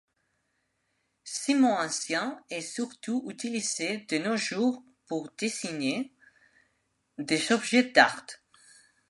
[1.25, 6.11] Ce mot ancien est surtout utilisé de nos jours pour désigner
[7.19, 8.25] des objets d'art.